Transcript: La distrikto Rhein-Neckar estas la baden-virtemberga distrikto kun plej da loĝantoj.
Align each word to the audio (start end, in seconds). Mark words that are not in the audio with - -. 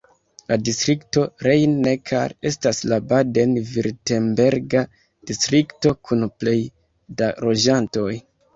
La 0.51 0.55
distrikto 0.67 1.25
Rhein-Neckar 1.47 2.33
estas 2.51 2.79
la 2.93 2.99
baden-virtemberga 3.13 4.83
distrikto 5.33 5.95
kun 6.11 6.29
plej 6.41 6.59
da 7.23 7.33
loĝantoj. 7.49 8.11